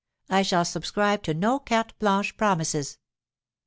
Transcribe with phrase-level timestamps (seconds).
[0.31, 2.97] I shall subscribe to no carte blanche promises.